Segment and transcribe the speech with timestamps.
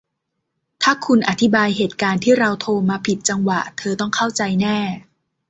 [0.83, 4.79] ถ้าคุณอธิบายเหตุการณ์ที่เราโทรมาผิดจังหวะ เธอต้องเข้าใจแน่